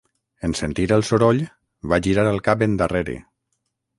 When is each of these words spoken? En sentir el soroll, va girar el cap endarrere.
En 0.47 0.53
sentir 0.59 0.85
el 0.95 1.03
soroll, 1.09 1.43
va 1.93 2.01
girar 2.07 2.25
el 2.31 2.41
cap 2.47 2.65
endarrere. 2.69 3.19